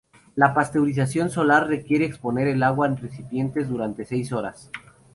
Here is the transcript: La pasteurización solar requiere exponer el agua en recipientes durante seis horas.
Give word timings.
La 0.35 0.51
pasteurización 0.55 1.29
solar 1.29 1.67
requiere 1.67 2.05
exponer 2.05 2.47
el 2.47 2.63
agua 2.63 2.87
en 2.87 2.97
recipientes 2.97 3.69
durante 3.69 4.03
seis 4.03 4.31
horas. 4.33 4.71